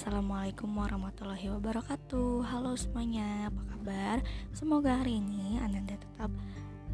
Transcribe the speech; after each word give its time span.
Assalamualaikum 0.00 0.80
warahmatullahi 0.80 1.52
wabarakatuh 1.52 2.48
Halo 2.48 2.72
semuanya, 2.72 3.52
apa 3.52 3.60
kabar? 3.68 4.16
Semoga 4.56 4.96
hari 4.96 5.20
ini 5.20 5.60
Ananda 5.60 5.92
tetap 5.92 6.32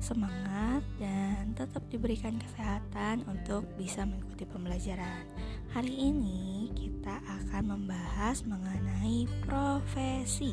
semangat 0.02 0.82
dan 0.98 1.54
tetap 1.54 1.86
diberikan 1.86 2.34
kesehatan 2.34 3.22
untuk 3.30 3.62
bisa 3.78 4.02
mengikuti 4.02 4.42
pembelajaran 4.50 5.22
Hari 5.70 5.94
ini 5.94 6.74
kita 6.74 7.22
akan 7.46 7.78
membahas 7.78 8.42
mengenai 8.42 9.30
profesi 9.46 10.50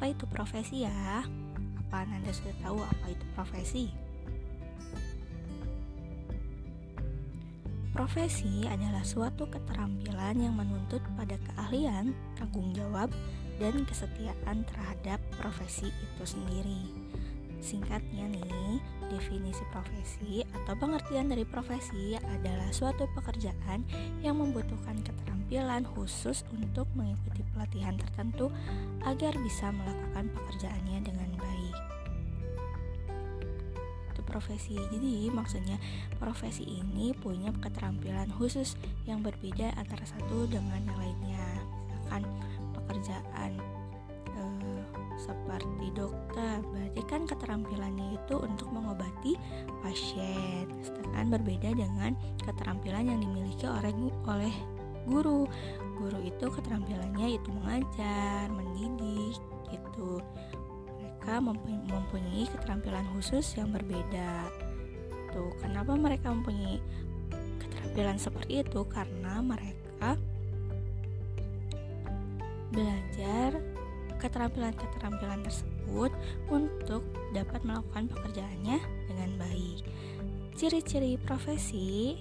Apa 0.00 0.16
itu 0.16 0.24
profesi 0.24 0.88
ya? 0.88 1.28
Apa 1.76 2.08
Ananda 2.08 2.32
sudah 2.32 2.56
tahu 2.64 2.80
apa 2.80 3.06
itu 3.12 3.24
profesi? 3.36 3.92
Profesi 7.92 8.64
adalah 8.64 9.04
suatu 9.04 9.44
keterampilan 9.52 10.40
yang 10.40 10.56
menuntut 10.56 11.04
pada 11.12 11.36
keahlian, 11.36 12.16
tanggung 12.40 12.72
jawab, 12.72 13.12
dan 13.60 13.84
kesetiaan 13.84 14.64
terhadap 14.64 15.20
profesi 15.36 15.92
itu 15.92 16.24
sendiri. 16.24 16.88
Singkatnya 17.62 18.26
nih, 18.32 18.80
definisi 19.12 19.62
profesi 19.70 20.42
atau 20.50 20.74
pengertian 20.74 21.30
dari 21.30 21.44
profesi 21.44 22.18
adalah 22.18 22.72
suatu 22.74 23.06
pekerjaan 23.12 23.86
yang 24.24 24.40
membutuhkan 24.40 24.98
keterampilan 25.04 25.86
khusus 25.94 26.48
untuk 26.56 26.88
mengikuti 26.98 27.46
pelatihan 27.54 27.94
tertentu 27.94 28.48
agar 29.06 29.36
bisa 29.46 29.70
melakukan 29.70 30.26
pekerjaannya 30.32 30.98
dengan 31.06 31.30
baik 31.38 31.61
profesi. 34.32 34.80
Jadi 34.88 35.28
maksudnya 35.28 35.76
profesi 36.16 36.64
ini 36.64 37.12
punya 37.12 37.52
keterampilan 37.60 38.32
khusus 38.40 38.80
yang 39.04 39.20
berbeda 39.20 39.76
antara 39.76 40.08
satu 40.08 40.48
dengan 40.48 40.80
yang 40.88 40.96
lainnya. 40.96 41.46
Misalkan 41.92 42.22
pekerjaan 42.72 43.52
eh, 44.32 44.80
seperti 45.20 45.86
dokter, 45.92 46.64
berarti 46.64 47.02
kan 47.04 47.28
keterampilannya 47.28 48.16
itu 48.16 48.34
untuk 48.40 48.72
mengobati 48.72 49.36
pasien. 49.84 50.64
Sedangkan 50.80 51.36
berbeda 51.36 51.76
dengan 51.76 52.16
keterampilan 52.40 53.12
yang 53.12 53.20
dimiliki 53.20 53.68
oleh 53.68 53.92
oleh 54.24 54.54
guru. 55.04 55.44
Guru 56.00 56.18
itu 56.24 56.46
keterampilannya 56.48 57.36
itu 57.36 57.48
mengajar, 57.52 58.48
mendidik 58.50 59.36
gitu 59.70 60.18
mereka 61.22 61.38
mempunyai 61.86 62.50
keterampilan 62.50 63.06
khusus 63.14 63.54
yang 63.54 63.70
berbeda. 63.70 64.50
Tuh, 65.30 65.54
kenapa 65.62 65.94
mereka 65.94 66.34
mempunyai 66.34 66.82
keterampilan 67.62 68.18
seperti 68.18 68.66
itu? 68.66 68.82
Karena 68.90 69.38
mereka 69.38 70.18
belajar 72.74 73.54
keterampilan-keterampilan 74.18 75.46
tersebut 75.46 76.10
untuk 76.50 77.06
dapat 77.30 77.62
melakukan 77.62 78.10
pekerjaannya 78.10 78.82
dengan 79.06 79.30
baik. 79.38 79.78
Ciri-ciri 80.58 81.22
profesi 81.22 82.18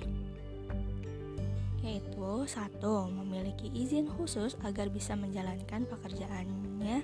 yaitu 1.82 2.46
satu 2.46 3.10
memiliki 3.10 3.66
izin 3.74 4.06
khusus 4.14 4.54
agar 4.62 4.94
bisa 4.94 5.18
menjalankan 5.18 5.90
pekerjaannya 5.90 7.02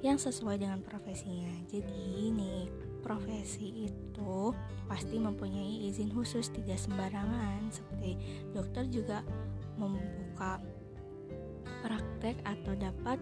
yang 0.00 0.16
sesuai 0.16 0.60
dengan 0.60 0.80
profesinya. 0.80 1.52
Jadi 1.68 2.30
ini 2.32 2.68
profesi 3.00 3.88
itu 3.88 4.52
pasti 4.88 5.16
mempunyai 5.16 5.88
izin 5.88 6.12
khusus 6.12 6.52
tidak 6.52 6.76
sembarangan 6.76 7.72
seperti 7.72 8.16
dokter 8.52 8.84
juga 8.92 9.24
membuka 9.80 10.60
praktek 11.80 12.36
atau 12.44 12.76
dapat 12.76 13.16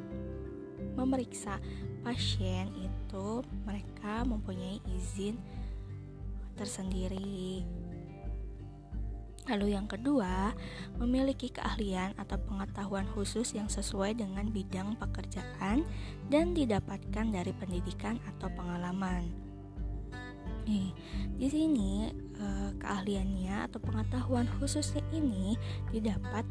memeriksa 0.99 1.63
pasien 2.03 2.71
itu 2.75 3.43
mereka 3.63 4.27
mempunyai 4.27 4.83
izin 4.99 5.39
tersendiri 6.59 7.63
Lalu 9.49 9.73
yang 9.73 9.89
kedua, 9.89 10.53
memiliki 11.01 11.49
keahlian 11.49 12.13
atau 12.21 12.37
pengetahuan 12.37 13.09
khusus 13.17 13.57
yang 13.57 13.67
sesuai 13.67 14.21
dengan 14.21 14.53
bidang 14.53 15.01
pekerjaan 15.01 15.89
dan 16.29 16.53
didapatkan 16.53 17.27
dari 17.33 17.53
pendidikan 17.57 18.21
atau 18.29 18.53
pengalaman. 18.53 19.33
Nih, 20.69 20.93
di 21.41 21.49
sini 21.49 22.13
eh, 22.13 22.71
keahliannya 22.77 23.73
atau 23.73 23.81
pengetahuan 23.81 24.45
khususnya 24.61 25.01
ini 25.17 25.57
didapat 25.89 26.45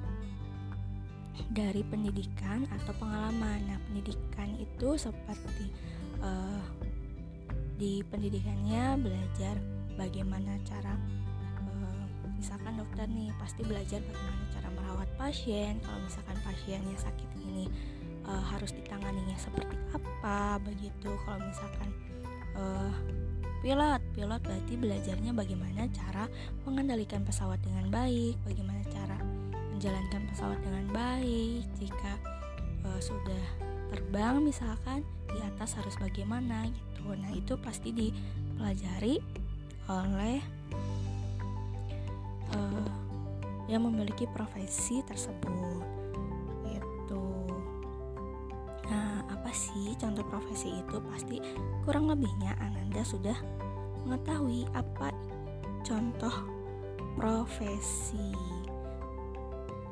dari 1.54 1.86
pendidikan 1.86 2.66
atau 2.82 2.98
pengalaman. 2.98 3.62
Nah, 3.70 3.78
pendidikan 3.86 4.58
itu 4.58 4.98
seperti 4.98 5.70
eh, 6.18 6.64
di 7.78 8.02
pendidikannya 8.10 8.98
belajar 8.98 9.62
bagaimana 10.02 10.58
cara 10.66 10.98
misalkan 12.38 12.78
dokter 12.78 13.10
nih 13.10 13.34
pasti 13.42 13.62
belajar 13.66 14.00
bagaimana 14.06 14.46
cara 14.54 14.68
merawat 14.72 15.10
pasien. 15.18 15.82
Kalau 15.82 16.00
misalkan 16.06 16.38
pasiennya 16.46 16.98
sakit 16.98 17.30
ini 17.44 17.66
uh, 18.30 18.44
harus 18.54 18.72
ditanganinya 18.72 19.36
seperti 19.36 19.76
apa 19.92 20.62
begitu. 20.62 21.10
Kalau 21.26 21.42
misalkan 21.42 21.90
uh, 22.56 22.94
pilot 23.66 24.02
pilot 24.14 24.42
berarti 24.46 24.74
belajarnya 24.78 25.32
bagaimana 25.34 25.90
cara 25.90 26.30
mengendalikan 26.64 27.26
pesawat 27.26 27.58
dengan 27.66 27.90
baik 27.90 28.38
bagaimana 28.46 28.82
cara 28.94 29.18
menjalankan 29.74 30.22
pesawat 30.30 30.60
dengan 30.62 30.86
baik. 30.94 31.66
Jika 31.82 32.14
uh, 32.86 33.02
sudah 33.02 33.44
terbang 33.88 34.44
misalkan 34.44 35.02
di 35.32 35.40
atas 35.44 35.76
harus 35.80 35.96
bagaimana 35.98 36.68
gitu. 36.68 37.16
Nah 37.16 37.32
itu 37.32 37.56
pasti 37.60 37.92
dipelajari 37.96 39.20
oleh 39.88 40.44
uh, 42.56 42.88
yang 43.68 43.84
memiliki 43.84 44.30
profesi 44.32 45.04
tersebut. 45.04 45.84
Itu 46.68 47.24
nah 48.88 49.28
apa 49.28 49.52
sih 49.52 49.96
contoh 50.00 50.24
profesi 50.28 50.72
itu? 50.72 50.98
Pasti 51.12 51.44
kurang 51.84 52.08
lebihnya 52.08 52.56
Ananda 52.64 53.04
sudah 53.04 53.38
mengetahui 54.08 54.64
apa 54.72 55.12
contoh 55.84 56.34
profesi. 57.20 58.32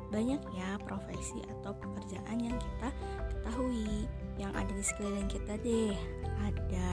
Banyak 0.08 0.40
ya 0.54 0.78
profesi 0.86 1.42
atau 1.58 1.74
pekerjaan 1.76 2.38
yang 2.40 2.56
kita 2.56 2.88
ketahui 3.28 4.08
yang 4.40 4.52
ada 4.56 4.70
di 4.72 4.84
sekeliling 4.84 5.28
kita 5.28 5.60
deh. 5.60 5.96
Ada 6.40 6.88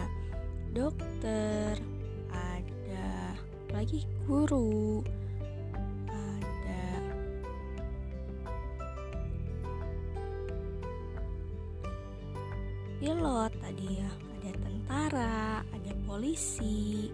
dokter 0.73 1.77
ada 2.33 3.37
lagi 3.69 4.05
guru 4.25 5.05
pilot 13.03 13.51
tadi 13.59 13.99
ya. 13.99 14.11
Ada 14.39 14.51
tentara 14.63 15.59
ada 15.59 15.91
polisi. 16.07 17.11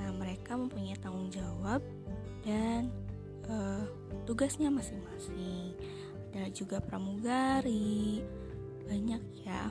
Nah 0.00 0.08
mereka 0.16 0.56
mempunyai 0.56 0.96
tanggung 1.04 1.28
jawab 1.28 1.84
dan 2.40 2.88
uh, 3.52 3.84
tugasnya 4.24 4.72
masing-masing. 4.72 5.76
Ada 6.32 6.48
juga 6.56 6.80
pramugari 6.80 8.24
banyak 8.88 9.20
ya. 9.44 9.68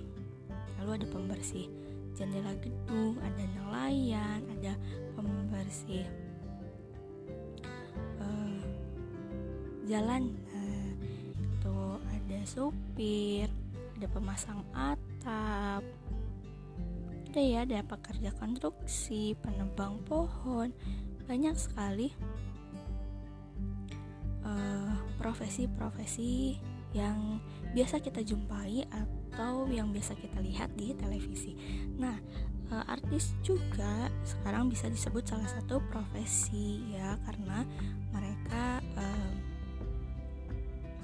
Lalu 0.77 1.01
ada 1.01 1.07
pembersih 1.09 1.65
jendela 2.13 2.53
gedung 2.61 3.17
ada 3.23 3.41
nelayan 3.41 4.45
ada 4.45 4.77
pembersih 5.17 6.05
uh, 8.21 8.61
jalan. 9.89 10.37
Nah, 10.53 10.89
itu 11.41 11.77
ada 11.97 12.37
supir 12.45 13.49
ada 13.97 14.05
pemasang 14.05 14.61
atap 15.21 15.85
ada 17.31 17.39
ya 17.39 17.63
ada 17.63 17.79
pekerja 17.85 18.33
konstruksi 18.41 19.37
penebang 19.37 20.01
pohon 20.09 20.73
banyak 21.29 21.53
sekali 21.53 22.09
eh, 24.41 24.95
profesi-profesi 25.21 26.57
yang 26.97 27.37
biasa 27.77 28.01
kita 28.01 28.25
jumpai 28.25 28.83
atau 28.89 29.69
yang 29.69 29.93
biasa 29.95 30.11
kita 30.19 30.43
lihat 30.43 30.75
di 30.75 30.91
televisi. 30.91 31.55
Nah, 31.95 32.19
uh, 32.67 32.83
artis 32.83 33.31
juga 33.47 34.11
sekarang 34.27 34.67
bisa 34.67 34.91
disebut 34.91 35.23
salah 35.23 35.47
satu 35.47 35.79
profesi 35.87 36.83
ya 36.91 37.15
karena 37.23 37.63
mereka 38.11 38.83
uh, 38.99 39.33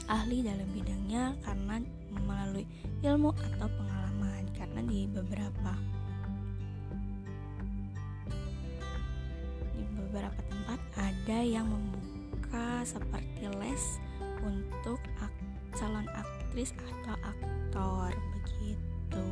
ahli 0.07 0.43
dalam 0.43 0.67
bidangnya 0.71 1.35
karena 1.43 1.83
melalui 2.11 2.67
ilmu 3.03 3.35
atau 3.35 3.67
pengalaman 3.67 4.06
karena 4.77 4.93
di 4.93 5.09
beberapa 5.09 5.73
di 9.73 9.83
beberapa 9.89 10.37
tempat 10.53 10.79
ada 11.01 11.39
yang 11.41 11.65
membuka 11.65 12.85
seperti 12.85 13.49
les 13.57 13.97
untuk 14.45 15.01
calon 15.73 16.05
aktris 16.13 16.77
atau 16.77 17.17
aktor 17.25 18.13
begitu. 18.37 19.25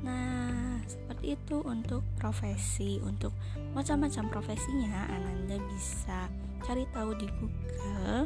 Nah, 0.00 0.80
seperti 0.88 1.36
itu 1.36 1.60
untuk 1.60 2.00
profesi, 2.16 3.04
untuk 3.04 3.36
macam-macam 3.76 4.32
profesinya 4.32 5.12
Ananda 5.12 5.60
bisa 5.76 6.24
cari 6.64 6.88
tahu 6.96 7.20
di 7.20 7.28
Google 7.36 8.24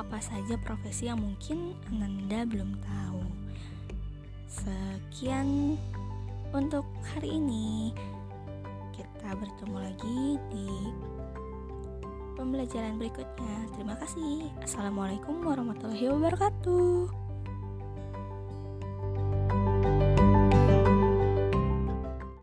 apa 0.00 0.18
saja 0.24 0.56
profesi 0.56 1.04
yang 1.12 1.20
mungkin 1.20 1.76
Ananda 1.92 2.48
belum 2.48 2.80
tahu. 2.80 3.43
Sekian 4.54 5.74
untuk 6.54 6.86
hari 7.02 7.42
ini. 7.42 7.90
Kita 8.94 9.34
bertemu 9.34 9.76
lagi 9.82 10.38
di 10.54 10.68
pembelajaran 12.38 12.94
berikutnya. 12.94 13.54
Terima 13.74 13.98
kasih. 13.98 14.46
Assalamualaikum 14.62 15.42
warahmatullahi 15.42 16.06
wabarakatuh. 16.06 17.23